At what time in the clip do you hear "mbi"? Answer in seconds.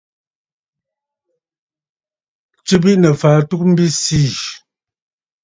3.71-3.85